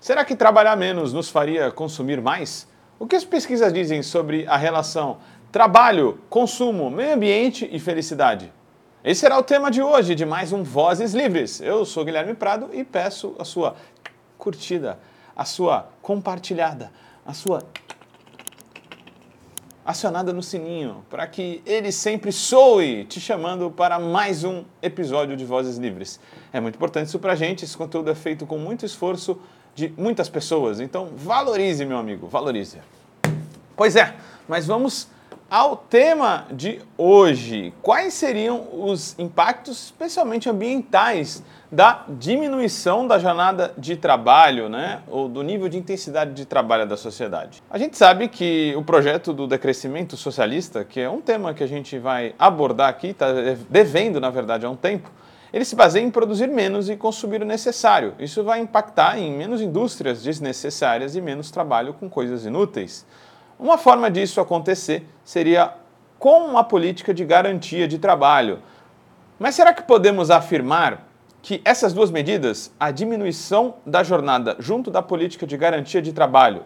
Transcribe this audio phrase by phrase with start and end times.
[0.00, 2.66] Será que trabalhar menos nos faria consumir mais?
[2.98, 5.18] O que as pesquisas dizem sobre a relação
[5.52, 8.50] trabalho, consumo, meio ambiente e felicidade?
[9.04, 11.60] Esse será o tema de hoje de mais um Vozes Livres.
[11.60, 13.76] Eu sou Guilherme Prado e peço a sua
[14.38, 14.98] curtida,
[15.36, 16.90] a sua compartilhada,
[17.26, 17.62] a sua
[19.84, 25.44] acionada no sininho, para que ele sempre soe te chamando para mais um episódio de
[25.44, 26.18] Vozes Livres.
[26.54, 29.38] É muito importante isso para a gente, esse conteúdo é feito com muito esforço
[29.80, 30.78] de muitas pessoas.
[30.78, 32.78] Então, valorize, meu amigo, valorize.
[33.74, 34.14] Pois é,
[34.46, 35.08] mas vamos
[35.48, 37.72] ao tema de hoje.
[37.82, 45.42] Quais seriam os impactos, especialmente ambientais, da diminuição da jornada de trabalho, né, ou do
[45.42, 47.62] nível de intensidade de trabalho da sociedade?
[47.70, 51.68] A gente sabe que o projeto do decrescimento socialista, que é um tema que a
[51.68, 53.32] gente vai abordar aqui, está
[53.68, 55.10] devendo, na verdade, há um tempo,
[55.52, 58.14] ele se baseia em produzir menos e consumir o necessário.
[58.18, 63.04] Isso vai impactar em menos indústrias desnecessárias e menos trabalho com coisas inúteis.
[63.58, 65.74] Uma forma disso acontecer seria
[66.18, 68.60] com uma política de garantia de trabalho.
[69.38, 71.08] Mas será que podemos afirmar
[71.42, 76.64] que essas duas medidas, a diminuição da jornada junto da política de garantia de trabalho,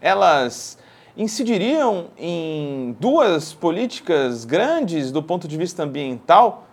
[0.00, 0.78] elas
[1.16, 6.67] incidiriam em duas políticas grandes do ponto de vista ambiental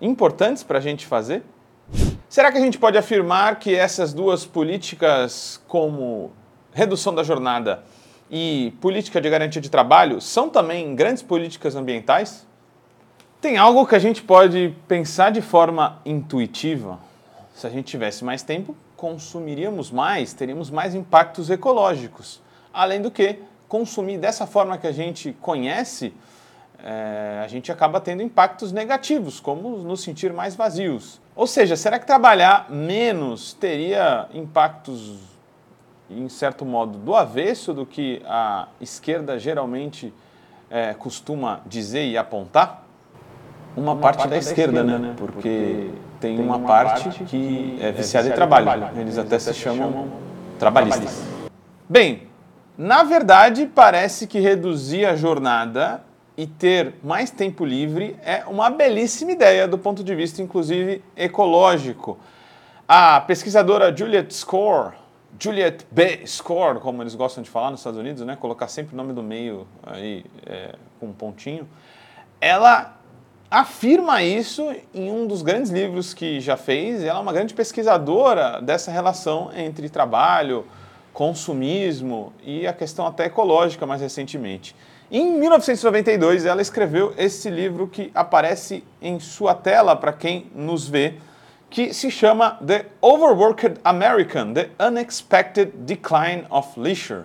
[0.00, 1.42] importantes para a gente fazer?
[2.28, 6.30] Será que a gente pode afirmar que essas duas políticas, como
[6.72, 7.82] redução da jornada
[8.30, 12.46] e política de garantia de trabalho, são também grandes políticas ambientais?
[13.40, 17.00] Tem algo que a gente pode pensar de forma intuitiva.
[17.54, 22.40] Se a gente tivesse mais tempo, consumiríamos mais, teríamos mais impactos ecológicos.
[22.72, 26.12] Além do que, consumir dessa forma que a gente conhece
[26.84, 31.20] é, a gente acaba tendo impactos negativos, como nos sentir mais vazios.
[31.34, 35.18] Ou seja, será que trabalhar menos teria impactos,
[36.10, 40.12] em certo modo, do avesso do que a esquerda geralmente
[40.70, 42.84] é, costuma dizer e apontar?
[43.76, 45.14] Uma, uma parte, parte, da, esquerda, esquerda, né?
[45.16, 45.90] Porque, Porque
[46.20, 48.66] tem, tem uma, uma, parte, parte que é, é viciada em trabalho.
[48.66, 48.86] trabalho.
[48.96, 50.08] Eles, Eles até, até se chamam, chamam
[50.58, 51.00] trabalhistas.
[51.04, 51.50] trabalhistas.
[51.88, 52.28] Bem,
[52.76, 56.02] na verdade, parece que reduzir a jornada
[56.40, 62.18] e ter mais tempo livre é uma belíssima ideia do ponto de vista, inclusive, ecológico.
[62.88, 64.94] A pesquisadora Juliet Score,
[65.38, 66.26] Juliet B.
[66.26, 68.38] Score, como eles gostam de falar nos Estados Unidos, né?
[68.40, 71.68] colocar sempre o nome do meio aí é, com um pontinho,
[72.40, 72.96] ela
[73.50, 77.04] afirma isso em um dos grandes livros que já fez.
[77.04, 80.64] Ela é uma grande pesquisadora dessa relação entre trabalho,
[81.12, 84.74] consumismo e a questão até ecológica mais recentemente.
[85.12, 91.14] Em 1992, ela escreveu esse livro que aparece em sua tela para quem nos vê,
[91.68, 97.24] que se chama The Overworked American: The Unexpected Decline of Leisure.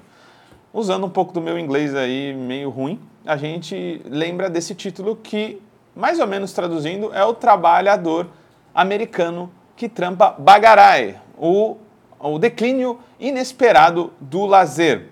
[0.74, 5.62] Usando um pouco do meu inglês aí meio ruim, a gente lembra desse título que,
[5.96, 8.28] mais ou menos traduzindo, é o trabalhador
[8.74, 11.78] americano que trampa bagarai, o,
[12.20, 15.12] o declínio inesperado do lazer.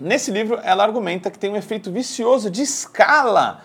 [0.00, 3.60] Nesse livro, ela argumenta que tem um efeito vicioso de escala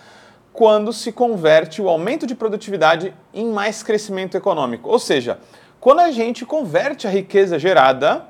[0.51, 4.90] quando se converte o aumento de produtividade em mais crescimento econômico.
[4.90, 5.40] Ou seja,
[5.79, 8.28] quando a gente converte a riqueza gerada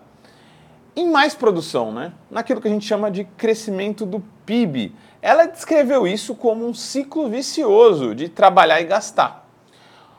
[0.95, 2.13] em mais produção, né?
[2.31, 4.95] naquilo que a gente chama de crescimento do PIB.
[5.21, 9.47] Ela descreveu isso como um ciclo vicioso de trabalhar e gastar,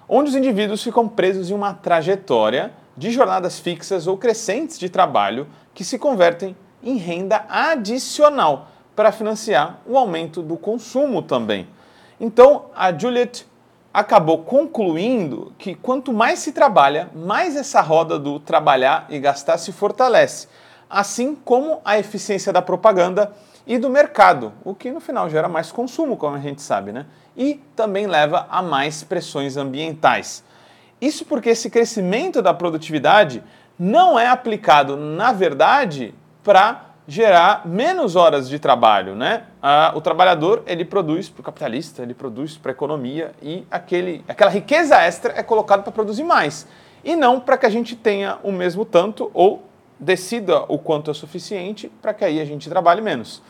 [0.08, 5.46] onde os indivíduos ficam presos em uma trajetória de jornadas fixas ou crescentes de trabalho
[5.72, 11.66] que se convertem em renda adicional para financiar o aumento do consumo também.
[12.18, 13.44] Então, a Juliet
[13.92, 19.72] acabou concluindo que quanto mais se trabalha, mais essa roda do trabalhar e gastar se
[19.72, 20.48] fortalece,
[20.88, 23.32] assim como a eficiência da propaganda
[23.66, 27.06] e do mercado, o que no final gera mais consumo, como a gente sabe, né?
[27.36, 30.44] E também leva a mais pressões ambientais.
[31.00, 33.42] Isso porque esse crescimento da produtividade
[33.78, 36.14] não é aplicado, na verdade,
[36.46, 39.42] para gerar menos horas de trabalho, né?
[39.60, 44.24] Ah, o trabalhador ele produz para o capitalista, ele produz para a economia e aquele,
[44.28, 46.68] aquela riqueza extra é colocada para produzir mais
[47.02, 49.64] e não para que a gente tenha o mesmo tanto ou
[49.98, 53.42] decida o quanto é suficiente para que aí a gente trabalhe menos.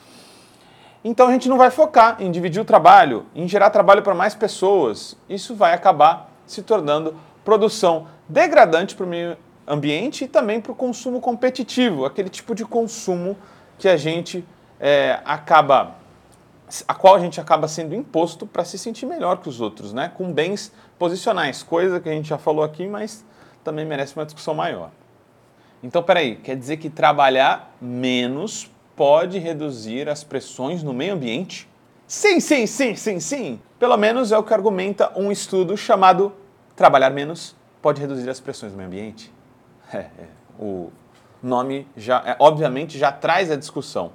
[1.05, 4.35] Então a gente não vai focar em dividir o trabalho, em gerar trabalho para mais
[4.35, 5.19] pessoas.
[5.29, 7.15] Isso vai acabar se tornando
[7.45, 12.65] produção degradante para o meio ambiente e também para o consumo competitivo, aquele tipo de
[12.65, 13.37] consumo
[13.79, 14.45] que a gente
[14.79, 15.97] é, acaba,
[16.87, 20.11] a qual a gente acaba sendo imposto para se sentir melhor que os outros, né?
[20.15, 23.25] Com bens posicionais, coisa que a gente já falou aqui, mas
[23.65, 24.91] também merece uma discussão maior.
[25.83, 31.69] Então, peraí, quer dizer que trabalhar menos pode reduzir as pressões no meio ambiente?
[32.07, 33.61] Sim, sim, sim, sim, sim.
[33.79, 36.33] Pelo menos é o que argumenta um estudo chamado
[36.75, 39.36] Trabalhar Menos pode reduzir as pressões no meio ambiente.
[39.93, 40.11] É, é,
[40.59, 40.91] o
[41.43, 44.13] nome já, é, obviamente, já traz a discussão.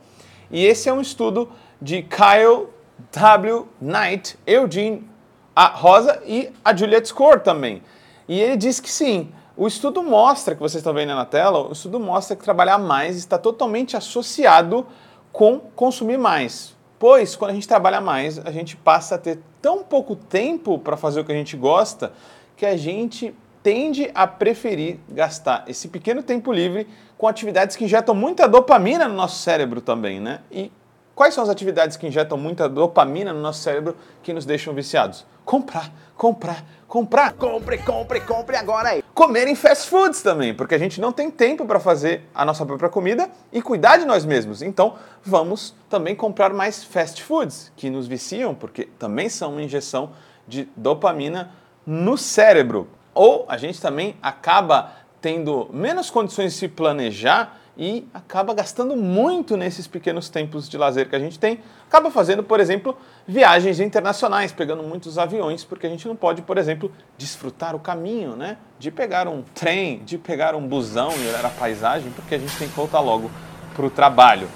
[0.49, 1.49] E esse é um estudo
[1.81, 2.67] de Kyle
[3.11, 3.67] W.
[3.81, 5.09] Knight, Eugene
[5.55, 7.81] a Rosa e a Juliet Score também.
[8.27, 11.73] E ele diz que sim, o estudo mostra, que vocês estão vendo na tela, o
[11.73, 14.85] estudo mostra que trabalhar mais está totalmente associado
[15.31, 16.75] com consumir mais.
[16.97, 20.95] Pois, quando a gente trabalha mais, a gente passa a ter tão pouco tempo para
[20.95, 22.13] fazer o que a gente gosta
[22.61, 23.33] que a gente
[23.63, 26.87] tende a preferir gastar esse pequeno tempo livre
[27.17, 30.39] com atividades que injetam muita dopamina no nosso cérebro também, né?
[30.51, 30.71] E
[31.13, 35.25] quais são as atividades que injetam muita dopamina no nosso cérebro que nos deixam viciados?
[35.45, 37.33] Comprar, comprar, comprar.
[37.33, 39.03] Compre, compre, compre agora aí.
[39.13, 42.65] Comer em fast foods também, porque a gente não tem tempo para fazer a nossa
[42.65, 44.61] própria comida e cuidar de nós mesmos.
[44.61, 50.11] Então, vamos também comprar mais fast foods que nos viciam, porque também são uma injeção
[50.47, 51.51] de dopamina
[51.85, 52.87] no cérebro.
[53.13, 59.55] Ou a gente também acaba tendo menos condições de se planejar e acaba gastando muito
[59.55, 61.59] nesses pequenos tempos de lazer que a gente tem.
[61.87, 62.97] Acaba fazendo, por exemplo,
[63.27, 68.35] viagens internacionais, pegando muitos aviões, porque a gente não pode, por exemplo, desfrutar o caminho,
[68.35, 68.57] né?
[68.77, 72.55] De pegar um trem, de pegar um busão e olhar a paisagem, porque a gente
[72.57, 73.31] tem que voltar logo
[73.73, 74.49] para o trabalho.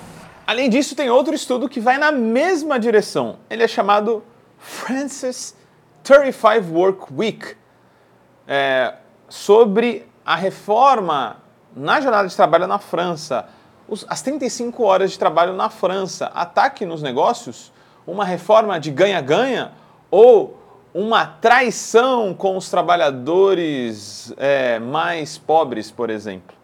[0.45, 3.37] Além disso, tem outro estudo que vai na mesma direção.
[3.49, 4.23] Ele é chamado
[4.59, 5.55] Francis
[6.03, 7.55] 35 Work Week,
[8.47, 8.93] é,
[9.29, 11.37] sobre a reforma
[11.75, 13.47] na jornada de trabalho na França,
[13.87, 17.71] os, as 35 horas de trabalho na França, ataque nos negócios,
[18.07, 19.71] uma reforma de ganha-ganha
[20.09, 20.57] ou
[20.93, 26.55] uma traição com os trabalhadores é, mais pobres, por exemplo.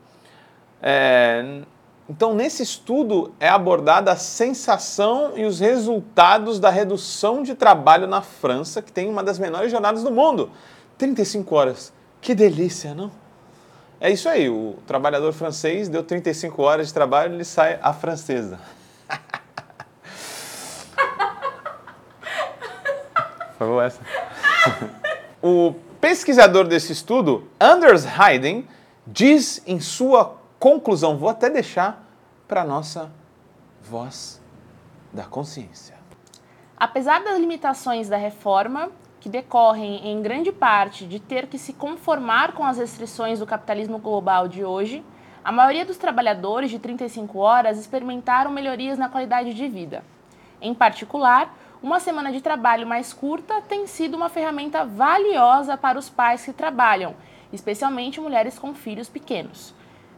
[0.81, 1.61] É,
[2.09, 8.21] então, nesse estudo é abordada a sensação e os resultados da redução de trabalho na
[8.21, 10.49] França, que tem uma das menores jornadas do mundo.
[11.01, 11.91] 35 horas.
[12.21, 13.11] Que delícia, não?
[13.99, 17.91] É isso aí, o trabalhador francês deu 35 horas de trabalho e ele sai a
[17.91, 18.59] francesa.
[23.57, 23.99] Foi boa essa?
[25.41, 28.67] o pesquisador desse estudo, Anders Hayden,
[29.07, 32.07] diz em sua conclusão, vou até deixar
[32.47, 33.11] para a nossa
[33.81, 34.39] voz
[35.11, 35.95] da consciência.
[36.77, 42.53] Apesar das limitações da reforma, que decorrem em grande parte de ter que se conformar
[42.53, 45.05] com as restrições do capitalismo global de hoje,
[45.43, 50.03] a maioria dos trabalhadores de 35 horas experimentaram melhorias na qualidade de vida.
[50.59, 56.09] Em particular, uma semana de trabalho mais curta tem sido uma ferramenta valiosa para os
[56.09, 57.15] pais que trabalham,
[57.53, 59.73] especialmente mulheres com filhos pequenos,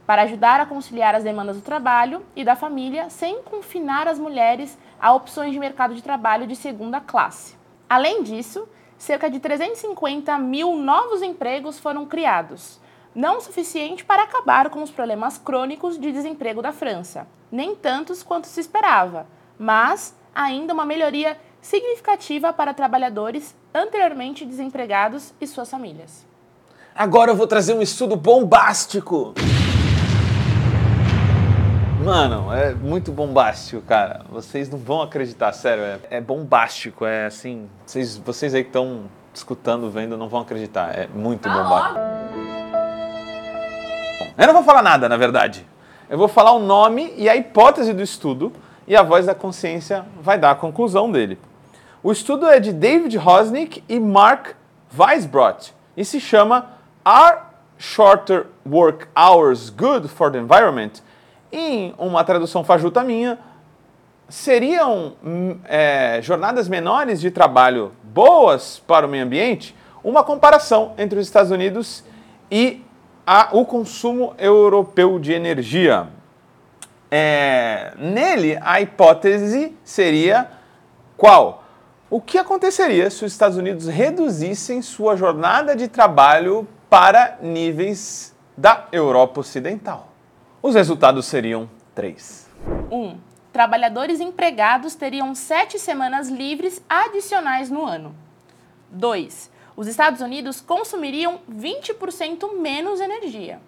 [0.08, 4.78] para ajudar a conciliar as demandas do trabalho e da família sem confinar as mulheres
[4.98, 7.58] a opções de mercado de trabalho de segunda classe.
[7.90, 8.68] Além disso,
[9.04, 12.80] cerca de 350 mil novos empregos foram criados,
[13.14, 18.48] não suficiente para acabar com os problemas crônicos de desemprego da França, nem tantos quanto
[18.48, 19.28] se esperava,
[19.60, 26.26] mas ainda uma melhoria significativa para trabalhadores anteriormente desempregados e suas famílias.
[26.96, 29.34] Agora eu vou trazer um estudo bombástico.
[32.04, 34.26] Mano, é muito bombástico, cara.
[34.30, 35.84] Vocês não vão acreditar, sério.
[35.84, 37.70] É, é bombástico, é assim.
[37.86, 40.94] Vocês, vocês aí que estão escutando, vendo, não vão acreditar.
[40.94, 42.00] É muito ah, bombástico.
[44.38, 45.66] Eu não vou falar nada, na verdade.
[46.10, 48.52] Eu vou falar o nome e a hipótese do estudo
[48.86, 51.40] e a voz da consciência vai dar a conclusão dele.
[52.04, 54.50] O estudo é de David Hosnick e Mark
[55.00, 56.68] Weisbrot e se chama
[57.06, 57.44] Are
[57.78, 61.02] Shorter Work Hours Good for the Environment?
[61.56, 63.38] Em uma tradução fajuta minha,
[64.28, 69.76] seriam hum, é, jornadas menores de trabalho boas para o meio ambiente?
[70.04, 72.04] Uma comparação entre os Estados Unidos
[72.50, 72.84] e
[73.24, 76.08] a, o consumo europeu de energia.
[77.12, 80.50] É, nele, a hipótese seria
[81.16, 81.66] qual?
[82.10, 88.88] O que aconteceria se os Estados Unidos reduzissem sua jornada de trabalho para níveis da
[88.92, 90.13] Europa Ocidental?
[90.64, 92.50] Os resultados seriam três.
[92.90, 92.96] 1.
[92.96, 93.20] Um,
[93.52, 98.16] trabalhadores empregados teriam sete semanas livres adicionais no ano.
[98.90, 99.52] 2.
[99.76, 103.60] Os Estados Unidos consumiriam 20% menos energia.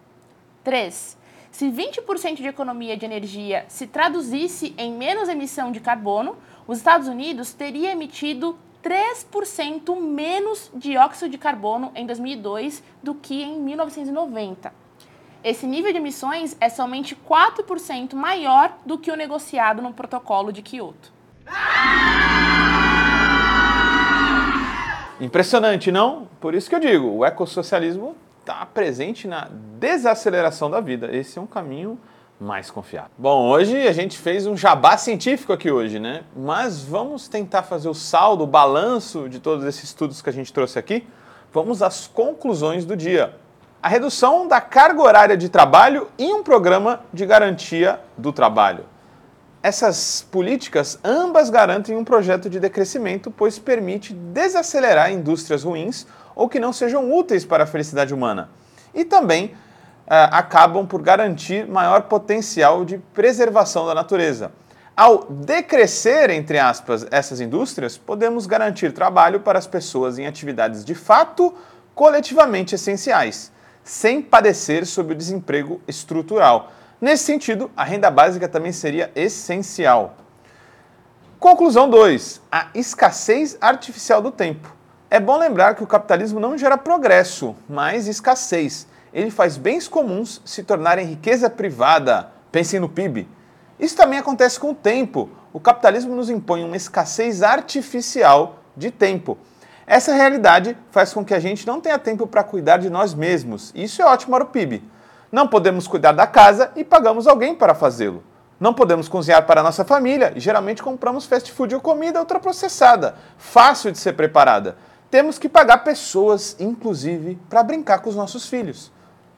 [0.64, 1.18] 3.
[1.52, 7.10] Se 20% de economia de energia se traduzisse em menos emissão de carbono, os Estados
[7.10, 14.85] Unidos teria emitido 3% menos dióxido de carbono em 2002 do que em 1990.
[15.46, 20.64] Esse nível de emissões é somente 4% maior do que o negociado no protocolo de
[20.64, 21.14] Kyoto.
[25.22, 26.28] Impressionante, não?
[26.42, 29.48] Por isso que eu digo, o ecossocialismo está presente na
[29.80, 31.16] desaceleração da vida.
[31.16, 32.00] Esse é um caminho
[32.40, 33.12] mais confiável.
[33.16, 36.24] Bom, hoje a gente fez um jabá científico aqui hoje, né?
[36.36, 40.52] Mas vamos tentar fazer o saldo, o balanço de todos esses estudos que a gente
[40.52, 41.08] trouxe aqui.
[41.54, 43.45] Vamos às conclusões do dia.
[43.86, 48.84] A redução da carga horária de trabalho e um programa de garantia do trabalho.
[49.62, 56.60] Essas políticas ambas garantem um projeto de decrescimento, pois permite desacelerar indústrias ruins ou que
[56.60, 58.50] não sejam úteis para a felicidade humana.
[58.92, 59.54] E também
[60.08, 64.52] uh, acabam por garantir maior potencial de preservação da natureza.
[64.98, 70.96] Ao decrescer, entre aspas, essas indústrias, podemos garantir trabalho para as pessoas em atividades de
[70.96, 71.54] fato
[71.94, 73.54] coletivamente essenciais,
[73.86, 80.16] sem padecer sob o desemprego estrutural Nesse sentido, a renda básica também seria essencial.
[81.38, 82.42] Conclusão 2.
[82.50, 84.74] A escassez artificial do tempo.
[85.10, 88.88] É bom lembrar que o capitalismo não gera progresso, mas escassez.
[89.14, 92.32] Ele faz bens comuns se tornarem riqueza privada.
[92.52, 93.28] Pensem no PIB.
[93.78, 95.30] Isso também acontece com o tempo.
[95.52, 99.38] O capitalismo nos impõe uma escassez artificial de tempo.
[99.88, 103.72] Essa realidade faz com que a gente não tenha tempo para cuidar de nós mesmos.
[103.76, 104.84] Isso é ótimo para o PIB.
[105.32, 108.24] Não podemos cuidar da casa e pagamos alguém para fazê-lo.
[108.60, 113.16] Não podemos cozinhar para a nossa família e geralmente compramos fast food ou comida ultraprocessada,
[113.38, 114.76] fácil de ser preparada.
[115.12, 118.92] Temos que pagar pessoas, inclusive, para brincar com os nossos filhos.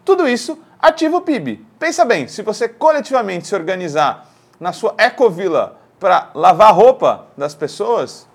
[0.05, 1.65] Tudo isso ativa o PIB.
[1.77, 8.27] Pensa bem, se você coletivamente se organizar na sua ecovila para lavar roupa das pessoas,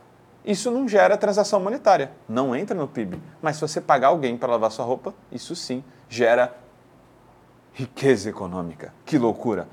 [0.45, 3.21] isso não gera transação monetária, não entra no PIB.
[3.41, 6.55] Mas se você pagar alguém para lavar sua roupa, isso sim gera
[7.73, 8.93] riqueza econômica.
[9.05, 9.69] Que loucura!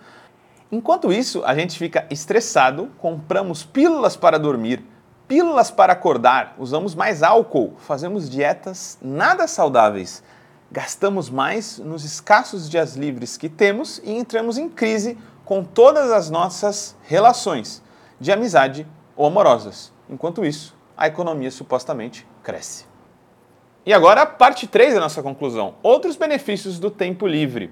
[0.72, 4.86] Enquanto isso, a gente fica estressado, compramos pílulas para dormir,
[5.28, 10.24] pílulas para acordar, usamos mais álcool, fazemos dietas nada saudáveis,
[10.72, 16.30] gastamos mais nos escassos dias livres que temos e entramos em crise com todas as
[16.30, 17.82] nossas relações,
[18.20, 18.86] de amizade
[19.16, 19.92] ou amorosas.
[20.10, 22.86] Enquanto isso, a economia supostamente cresce.
[23.86, 27.72] E agora, parte 3 da nossa conclusão: outros benefícios do tempo livre.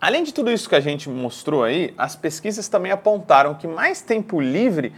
[0.00, 4.00] Além de tudo isso que a gente mostrou aí, as pesquisas também apontaram que mais
[4.00, 4.92] tempo livre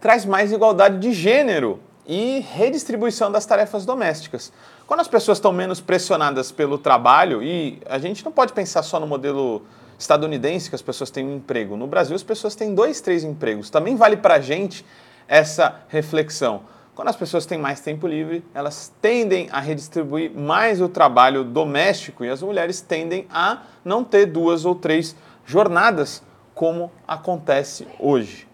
[0.00, 4.52] traz mais igualdade de gênero e redistribuição das tarefas domésticas.
[4.86, 9.00] Quando as pessoas estão menos pressionadas pelo trabalho, e a gente não pode pensar só
[9.00, 9.62] no modelo
[9.98, 11.76] estadunidense que as pessoas têm um emprego.
[11.76, 13.70] No Brasil, as pessoas têm dois, três empregos.
[13.70, 14.84] Também vale para a gente
[15.28, 16.62] essa reflexão.
[16.94, 22.24] Quando as pessoas têm mais tempo livre, elas tendem a redistribuir mais o trabalho doméstico
[22.24, 26.22] e as mulheres tendem a não ter duas ou três jornadas,
[26.54, 28.46] como acontece hoje.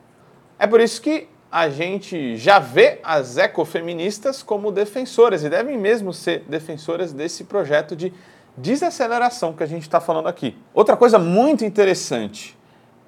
[0.58, 6.12] É por isso que a gente já vê as ecofeministas como defensoras e devem mesmo
[6.12, 8.12] ser defensoras desse projeto de
[8.56, 10.56] desaceleração que a gente está falando aqui.
[10.72, 12.56] Outra coisa muito interessante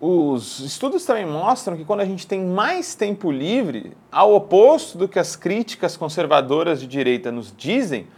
[0.04, 5.06] os estudos também mostram que quando a gente tem mais tempo livre, ao oposto do
[5.06, 8.08] que as críticas conservadoras de direita nos dizem,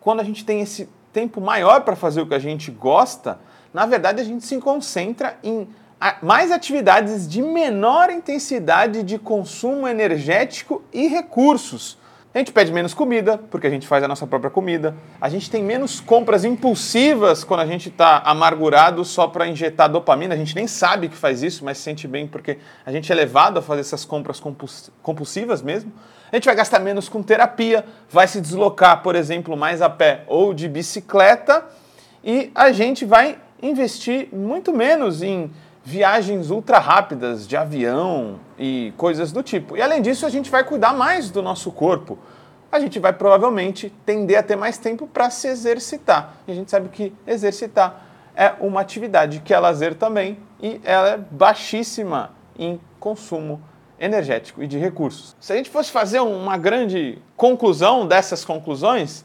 [0.00, 3.38] quando a gente tem esse tempo maior para fazer o que a gente gosta,
[3.72, 5.68] na verdade a gente se concentra em
[6.22, 11.96] mais atividades de menor intensidade de consumo energético e recursos.
[12.38, 14.94] A gente pede menos comida, porque a gente faz a nossa própria comida.
[15.20, 20.34] A gente tem menos compras impulsivas quando a gente está amargurado só para injetar dopamina.
[20.34, 23.14] A gente nem sabe que faz isso, mas se sente bem porque a gente é
[23.16, 24.40] levado a fazer essas compras
[25.02, 25.92] compulsivas mesmo.
[26.30, 30.22] A gente vai gastar menos com terapia, vai se deslocar, por exemplo, mais a pé
[30.28, 31.66] ou de bicicleta.
[32.22, 35.50] E a gente vai investir muito menos em
[35.88, 39.74] viagens ultra rápidas de avião e coisas do tipo.
[39.74, 42.18] E além disso, a gente vai cuidar mais do nosso corpo.
[42.70, 46.34] A gente vai provavelmente tender a ter mais tempo para se exercitar.
[46.46, 48.04] E a gente sabe que exercitar
[48.36, 53.62] é uma atividade que é lazer também e ela é baixíssima em consumo
[53.98, 55.34] energético e de recursos.
[55.40, 59.24] Se a gente fosse fazer uma grande conclusão dessas conclusões,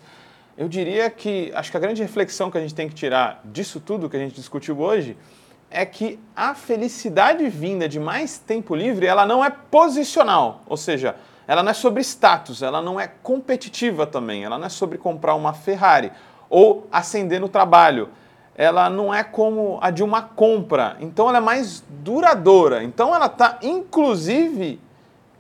[0.57, 3.81] eu diria que acho que a grande reflexão que a gente tem que tirar disso
[3.81, 5.17] tudo que a gente discutiu hoje
[5.73, 11.15] é que a felicidade vinda de mais tempo livre, ela não é posicional, ou seja,
[11.47, 15.35] ela não é sobre status, ela não é competitiva também, ela não é sobre comprar
[15.35, 16.11] uma Ferrari
[16.49, 18.09] ou ascender no trabalho.
[18.55, 22.83] Ela não é como a de uma compra, então ela é mais duradoura.
[22.83, 24.79] Então ela está, inclusive,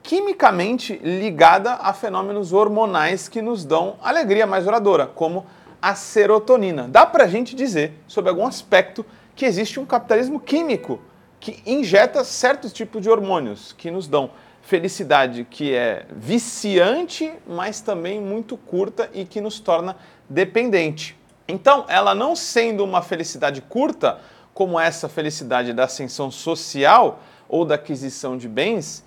[0.01, 5.45] quimicamente ligada a fenômenos hormonais que nos dão alegria mais duradoura, como
[5.79, 6.87] a serotonina.
[6.89, 10.99] Dá para a gente dizer, sob algum aspecto, que existe um capitalismo químico
[11.39, 18.21] que injeta certos tipos de hormônios que nos dão felicidade que é viciante, mas também
[18.21, 19.97] muito curta e que nos torna
[20.29, 21.17] dependente.
[21.47, 24.21] Então, ela não sendo uma felicidade curta,
[24.53, 29.03] como essa felicidade da ascensão social ou da aquisição de bens,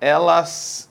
[0.00, 0.87] elas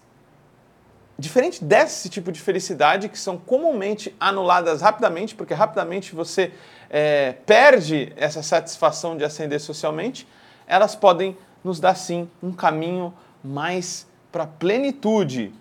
[1.18, 6.52] diferente desse tipo de felicidade que são comumente anuladas rapidamente, porque rapidamente você
[6.90, 10.28] é, perde essa satisfação de ascender socialmente,
[10.68, 15.52] elas podem nos dar sim um caminho mais para a plenitude.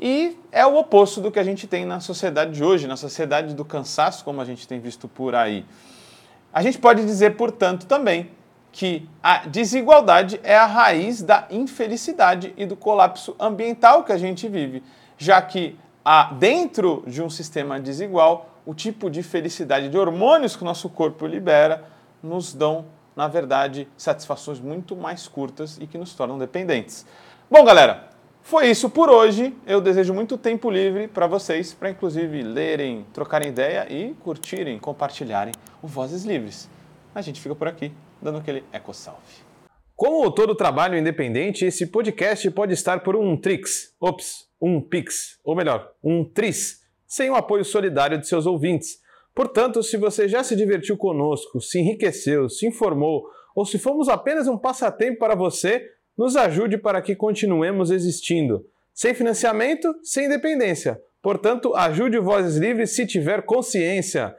[0.00, 3.54] E é o oposto do que a gente tem na sociedade de hoje, na sociedade
[3.54, 5.64] do cansaço, como a gente tem visto por aí.
[6.52, 8.30] A gente pode dizer, portanto, também
[8.72, 14.48] que a desigualdade é a raiz da infelicidade e do colapso ambiental que a gente
[14.48, 14.82] vive,
[15.18, 15.78] já que
[16.38, 21.26] dentro de um sistema desigual o tipo de felicidade de hormônios que o nosso corpo
[21.26, 21.84] libera
[22.22, 27.04] nos dão, na verdade, satisfações muito mais curtas e que nos tornam dependentes.
[27.50, 28.08] Bom, galera,
[28.40, 29.54] foi isso por hoje.
[29.66, 35.52] Eu desejo muito tempo livre para vocês, para inclusive lerem, trocarem ideia e curtirem, compartilharem
[35.82, 36.70] o Vozes Livres.
[37.14, 39.20] A gente fica por aqui dando aquele eco salve.
[39.96, 45.54] Como todo trabalho independente, esse podcast pode estar por um Trix, ops, um Pix, ou
[45.54, 49.00] melhor, um Tris, sem o apoio solidário de seus ouvintes.
[49.34, 53.24] Portanto, se você já se divertiu conosco, se enriqueceu, se informou,
[53.54, 55.86] ou se fomos apenas um passatempo para você,
[56.16, 58.66] nos ajude para que continuemos existindo.
[58.94, 61.00] Sem financiamento, sem independência.
[61.22, 64.34] Portanto, ajude o Vozes Livres se tiver consciência.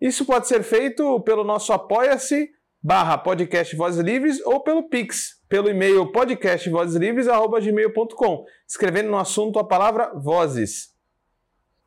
[0.00, 2.50] Isso pode ser feito pelo nosso apoia-se
[2.82, 10.12] barra podcast Vozes Livres ou pelo Pix, pelo e-mail podcastvozeslivres.gmail.com, escrevendo no assunto a palavra
[10.14, 10.90] Vozes.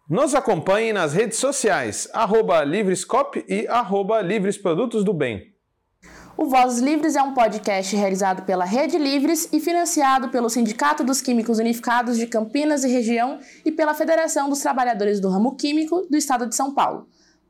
[0.10, 5.54] Nos acompanhe nas redes sociais, arroba Livrescop e arroba Livres Produtos do Bem.
[6.38, 11.20] O Vozes Livres é um podcast realizado pela Rede Livres e financiado pelo Sindicato dos
[11.22, 16.16] Químicos Unificados de Campinas e Região e pela Federação dos Trabalhadores do Ramo Químico do
[16.16, 17.10] Estado de São Paulo